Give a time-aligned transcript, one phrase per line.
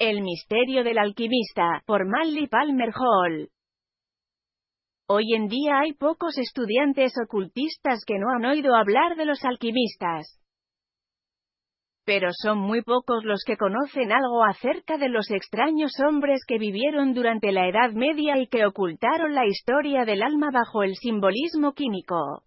[0.00, 3.48] El misterio del alquimista, por Manly Palmer Hall.
[5.08, 10.40] Hoy en día hay pocos estudiantes ocultistas que no han oído hablar de los alquimistas.
[12.04, 17.12] Pero son muy pocos los que conocen algo acerca de los extraños hombres que vivieron
[17.12, 22.44] durante la Edad Media y que ocultaron la historia del alma bajo el simbolismo químico.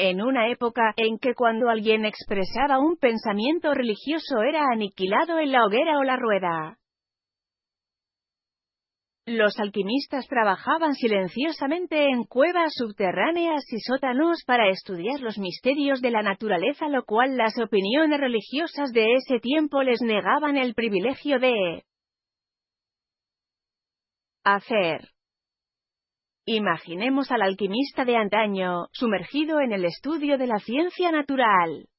[0.00, 5.64] En una época en que cuando alguien expresaba un pensamiento religioso era aniquilado en la
[5.64, 6.78] hoguera o la rueda.
[9.26, 16.22] Los alquimistas trabajaban silenciosamente en cuevas subterráneas y sótanos para estudiar los misterios de la
[16.22, 21.82] naturaleza, lo cual las opiniones religiosas de ese tiempo les negaban el privilegio de
[24.44, 25.08] hacer.
[26.50, 31.90] Imaginemos al alquimista de antaño, sumergido en el estudio de la ciencia natural.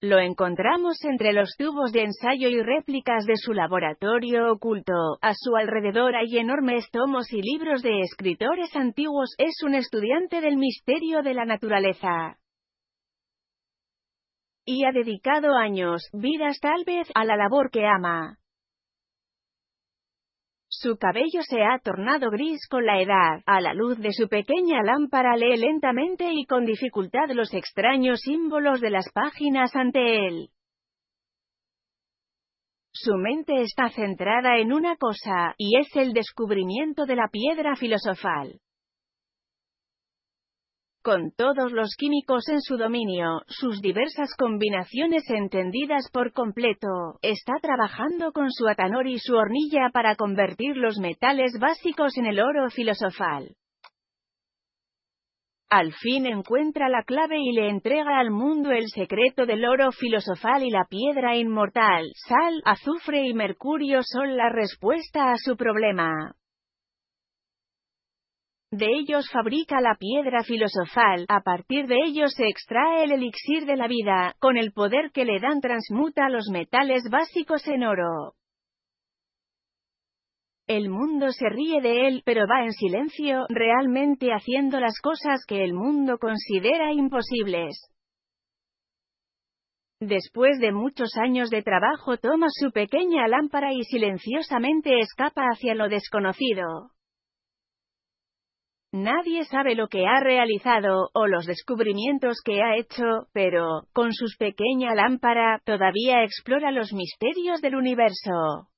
[0.00, 5.18] Lo encontramos entre los tubos de ensayo y réplicas de su laboratorio oculto.
[5.22, 9.32] A su alrededor hay enormes tomos y libros de escritores antiguos.
[9.38, 12.38] Es un estudiante del misterio de la naturaleza.
[14.64, 18.40] Y ha dedicado años, vidas tal vez, a la labor que ama.
[20.76, 23.42] Su cabello se ha tornado gris con la edad.
[23.46, 28.80] A la luz de su pequeña lámpara lee lentamente y con dificultad los extraños símbolos
[28.80, 30.48] de las páginas ante él.
[32.92, 38.60] Su mente está centrada en una cosa, y es el descubrimiento de la piedra filosofal
[41.04, 48.32] con todos los químicos en su dominio, sus diversas combinaciones entendidas por completo, está trabajando
[48.32, 53.54] con su atanor y su hornilla para convertir los metales básicos en el oro filosofal.
[55.68, 60.62] Al fin encuentra la clave y le entrega al mundo el secreto del oro filosofal
[60.62, 62.12] y la piedra inmortal.
[62.14, 66.34] Sal, azufre y mercurio son la respuesta a su problema.
[68.76, 73.76] De ellos fabrica la piedra filosofal, a partir de ellos se extrae el elixir de
[73.76, 78.34] la vida, con el poder que le dan transmuta los metales básicos en oro.
[80.66, 85.62] El mundo se ríe de él, pero va en silencio, realmente haciendo las cosas que
[85.62, 87.76] el mundo considera imposibles.
[90.00, 95.88] Después de muchos años de trabajo toma su pequeña lámpara y silenciosamente escapa hacia lo
[95.88, 96.93] desconocido.
[98.96, 104.36] Nadie sabe lo que ha realizado, o los descubrimientos que ha hecho, pero, con sus
[104.36, 108.68] pequeña lámpara, todavía explora los misterios del universo.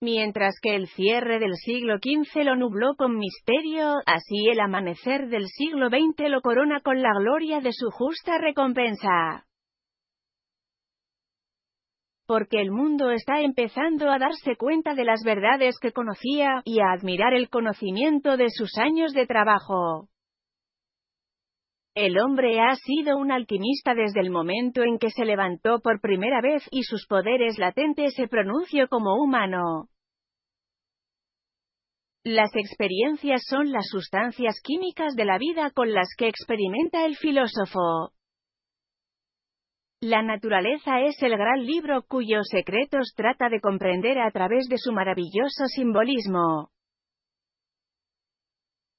[0.00, 5.46] Mientras que el cierre del siglo XV lo nubló con misterio, así el amanecer del
[5.46, 9.46] siglo XX lo corona con la gloria de su justa recompensa
[12.28, 16.92] porque el mundo está empezando a darse cuenta de las verdades que conocía, y a
[16.92, 20.10] admirar el conocimiento de sus años de trabajo.
[21.94, 26.42] El hombre ha sido un alquimista desde el momento en que se levantó por primera
[26.42, 29.88] vez y sus poderes latentes se pronunció como humano.
[32.24, 38.12] Las experiencias son las sustancias químicas de la vida con las que experimenta el filósofo.
[40.00, 44.92] La naturaleza es el gran libro cuyos secretos trata de comprender a través de su
[44.92, 46.70] maravilloso simbolismo.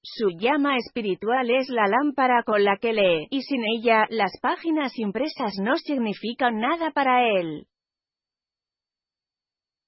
[0.02, 4.92] Su llama espiritual es la lámpara con la que lee, y sin ella, las páginas
[4.98, 7.66] impresas no significan nada para él.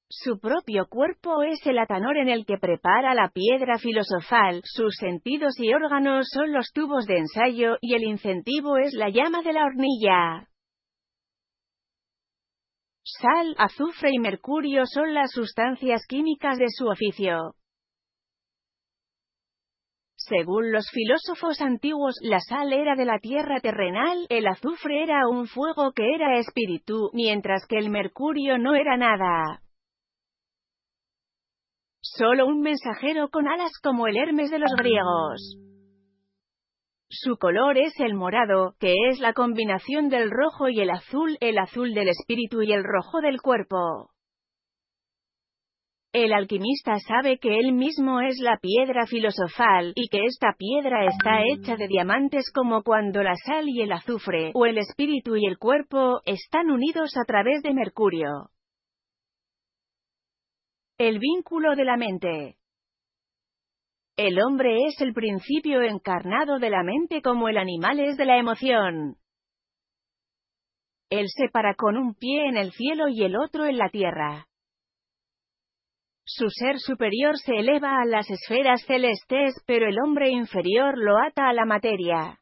[0.09, 5.59] Su propio cuerpo es el atanor en el que prepara la piedra filosofal, sus sentidos
[5.59, 9.65] y órganos son los tubos de ensayo, y el incentivo es la llama de la
[9.67, 10.49] hornilla.
[13.21, 17.55] Sal, azufre y mercurio son las sustancias químicas de su oficio.
[20.17, 25.47] Según los filósofos antiguos, la sal era de la tierra terrenal, el azufre era un
[25.47, 29.61] fuego que era espíritu, mientras que el mercurio no era nada.
[32.01, 35.59] Solo un mensajero con alas como el Hermes de los griegos.
[37.15, 41.59] Su color es el morado, que es la combinación del rojo y el azul, el
[41.59, 44.09] azul del espíritu y el rojo del cuerpo.
[46.15, 51.43] El alquimista sabe que él mismo es la piedra filosofal, y que esta piedra está
[51.45, 55.59] hecha de diamantes como cuando la sal y el azufre, o el espíritu y el
[55.59, 58.49] cuerpo, están unidos a través de Mercurio.
[60.97, 62.57] El vínculo de la mente.
[64.17, 68.37] El hombre es el principio encarnado de la mente como el animal es de la
[68.37, 69.17] emoción.
[71.09, 74.47] Él se para con un pie en el cielo y el otro en la tierra.
[76.25, 81.49] Su ser superior se eleva a las esferas celestes, pero el hombre inferior lo ata
[81.49, 82.39] a la materia.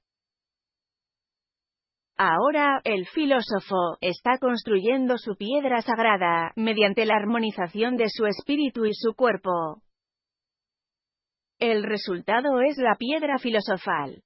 [2.17, 8.93] Ahora, el filósofo, está construyendo su piedra sagrada, mediante la armonización de su espíritu y
[8.93, 9.83] su cuerpo.
[11.61, 14.23] El resultado es la piedra filosofal.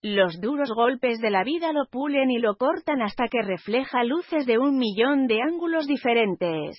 [0.00, 4.46] Los duros golpes de la vida lo pulen y lo cortan hasta que refleja luces
[4.46, 6.76] de un millón de ángulos diferentes.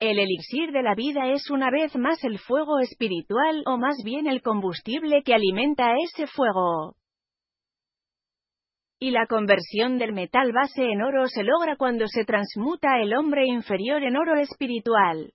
[0.00, 4.26] El elixir de la vida es una vez más el fuego espiritual o más bien
[4.26, 6.96] el combustible que alimenta ese fuego.
[8.98, 13.44] Y la conversión del metal base en oro se logra cuando se transmuta el hombre
[13.46, 15.34] inferior en oro espiritual.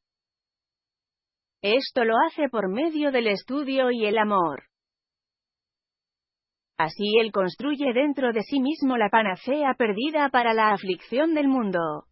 [1.61, 4.63] Esto lo hace por medio del estudio y el amor.
[6.77, 12.05] Así él construye dentro de sí mismo la panacea perdida para la aflicción del mundo.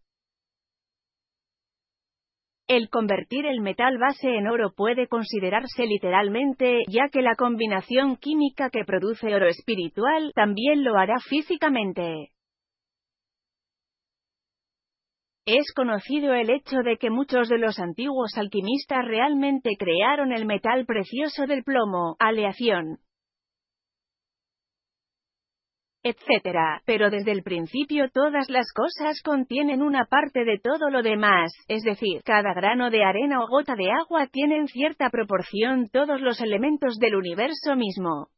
[2.68, 8.70] El convertir el metal base en oro puede considerarse literalmente, ya que la combinación química
[8.70, 12.30] que produce oro espiritual también lo hará físicamente.
[15.52, 20.86] Es conocido el hecho de que muchos de los antiguos alquimistas realmente crearon el metal
[20.86, 22.98] precioso del plomo, aleación,
[26.04, 26.82] etc.
[26.84, 31.82] Pero desde el principio todas las cosas contienen una parte de todo lo demás, es
[31.82, 36.96] decir, cada grano de arena o gota de agua tienen cierta proporción todos los elementos
[37.00, 38.28] del universo mismo.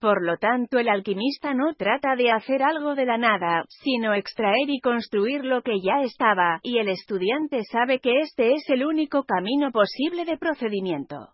[0.00, 4.68] Por lo tanto el alquimista no trata de hacer algo de la nada, sino extraer
[4.68, 9.24] y construir lo que ya estaba, y el estudiante sabe que este es el único
[9.24, 11.28] camino posible de procedimiento.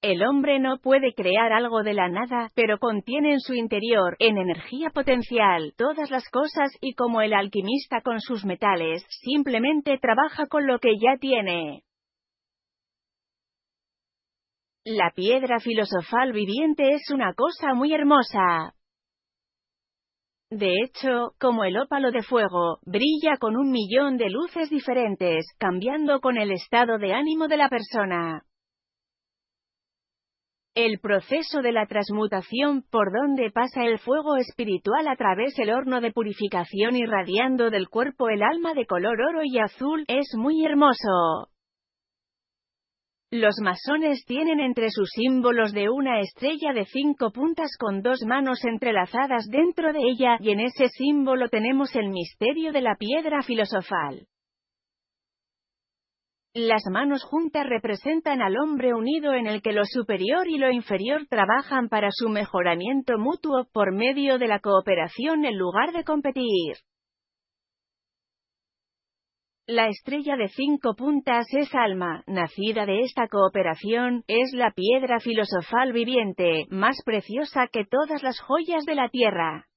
[0.00, 4.38] El hombre no puede crear algo de la nada, pero contiene en su interior, en
[4.38, 10.66] energía potencial, todas las cosas y como el alquimista con sus metales, simplemente trabaja con
[10.66, 11.82] lo que ya tiene.
[14.84, 18.74] La piedra filosofal viviente es una cosa muy hermosa.
[20.50, 26.20] De hecho, como el ópalo de fuego, brilla con un millón de luces diferentes, cambiando
[26.20, 28.42] con el estado de ánimo de la persona.
[30.74, 36.00] El proceso de la transmutación por donde pasa el fuego espiritual a través del horno
[36.00, 41.50] de purificación irradiando del cuerpo el alma de color oro y azul es muy hermoso.
[43.32, 48.64] Los masones tienen entre sus símbolos de una estrella de cinco puntas con dos manos
[48.64, 54.26] entrelazadas dentro de ella, y en ese símbolo tenemos el misterio de la piedra filosofal.
[56.54, 61.28] Las manos juntas representan al hombre unido en el que lo superior y lo inferior
[61.28, 66.74] trabajan para su mejoramiento mutuo por medio de la cooperación en lugar de competir.
[69.72, 75.92] La estrella de cinco puntas es alma, nacida de esta cooperación, es la piedra filosofal
[75.92, 79.68] viviente, más preciosa que todas las joyas de la tierra.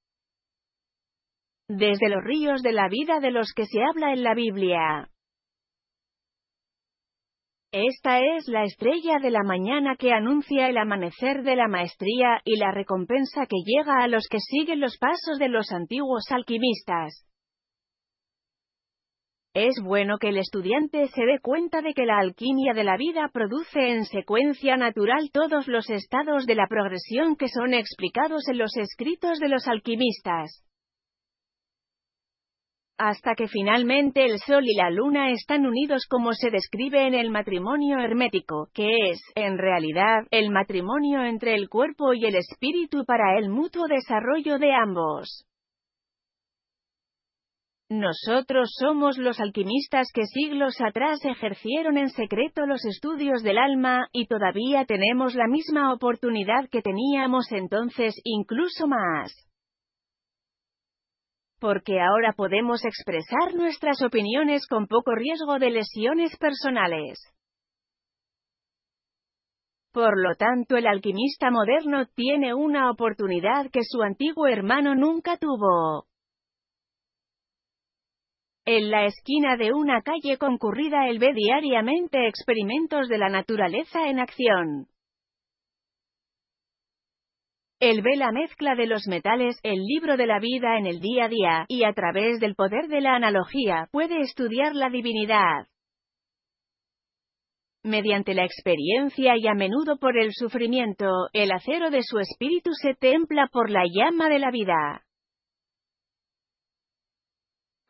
[1.68, 5.10] Desde los ríos de la vida de los que se habla en la Biblia.
[7.70, 12.56] Esta es la estrella de la mañana que anuncia el amanecer de la maestría y
[12.56, 17.28] la recompensa que llega a los que siguen los pasos de los antiguos alquimistas.
[19.54, 23.30] Es bueno que el estudiante se dé cuenta de que la alquimia de la vida
[23.32, 28.76] produce en secuencia natural todos los estados de la progresión que son explicados en los
[28.76, 30.64] escritos de los alquimistas.
[32.98, 37.30] Hasta que finalmente el Sol y la Luna están unidos como se describe en el
[37.30, 43.38] matrimonio hermético, que es, en realidad, el matrimonio entre el cuerpo y el espíritu para
[43.38, 45.46] el mutuo desarrollo de ambos.
[47.96, 54.26] Nosotros somos los alquimistas que siglos atrás ejercieron en secreto los estudios del alma, y
[54.26, 59.32] todavía tenemos la misma oportunidad que teníamos entonces, incluso más.
[61.60, 67.20] Porque ahora podemos expresar nuestras opiniones con poco riesgo de lesiones personales.
[69.92, 76.08] Por lo tanto el alquimista moderno tiene una oportunidad que su antiguo hermano nunca tuvo.
[78.66, 84.20] En la esquina de una calle concurrida él ve diariamente experimentos de la naturaleza en
[84.20, 84.86] acción.
[87.78, 91.26] Él ve la mezcla de los metales, el libro de la vida en el día
[91.26, 95.66] a día, y a través del poder de la analogía, puede estudiar la divinidad.
[97.82, 102.94] Mediante la experiencia y a menudo por el sufrimiento, el acero de su espíritu se
[102.94, 105.04] templa por la llama de la vida.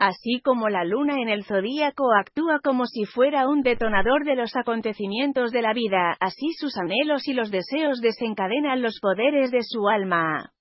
[0.06, 4.54] Así como la luna en el zodíaco actúa como si fuera un detonador de los
[4.54, 9.88] acontecimientos de la vida, así sus anhelos y los deseos desencadenan los poderes de su
[9.88, 10.52] alma.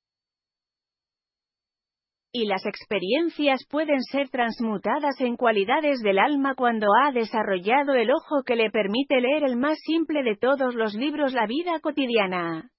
[2.32, 8.44] Y las experiencias pueden ser transmutadas en cualidades del alma cuando ha desarrollado el ojo
[8.46, 12.70] que le permite leer el más simple de todos los libros la vida cotidiana.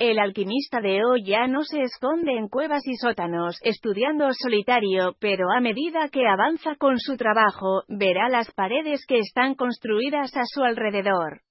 [0.00, 5.46] El alquimista de hoy ya no se esconde en cuevas y sótanos, estudiando solitario, pero
[5.50, 10.62] a medida que avanza con su trabajo, verá las paredes que están construidas a su
[10.62, 11.42] alrededor.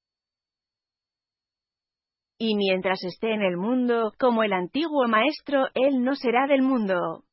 [2.37, 7.25] Y mientras esté en el mundo, como el antiguo maestro, él no será del mundo.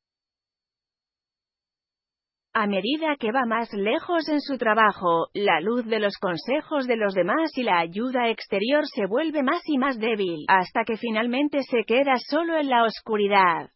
[2.56, 6.94] A medida que va más lejos en su trabajo, la luz de los consejos de
[6.94, 11.64] los demás y la ayuda exterior se vuelve más y más débil, hasta que finalmente
[11.64, 13.70] se queda solo en la oscuridad.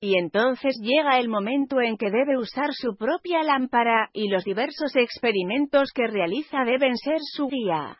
[0.00, 4.94] Y entonces llega el momento en que debe usar su propia lámpara, y los diversos
[4.94, 7.98] experimentos que realiza deben ser su guía.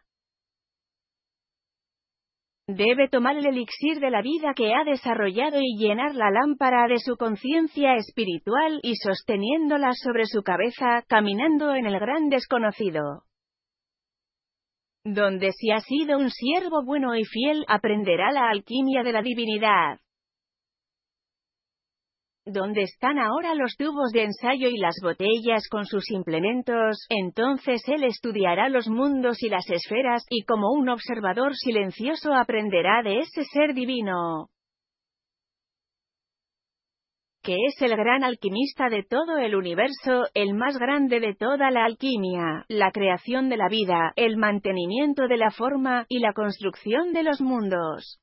[2.66, 6.98] Debe tomar el elixir de la vida que ha desarrollado y llenar la lámpara de
[6.98, 13.24] su conciencia espiritual y sosteniéndola sobre su cabeza, caminando en el gran desconocido.
[15.04, 19.98] Donde si ha sido un siervo bueno y fiel, aprenderá la alquimia de la divinidad.
[22.46, 27.06] ¿Dónde están ahora los tubos de ensayo y las botellas con sus implementos?
[27.08, 33.20] Entonces él estudiará los mundos y las esferas, y como un observador silencioso aprenderá de
[33.20, 34.48] ese ser divino
[37.44, 41.84] que es el gran alquimista de todo el universo, el más grande de toda la
[41.84, 47.22] alquimia, la creación de la vida, el mantenimiento de la forma, y la construcción de
[47.22, 48.18] los mundos.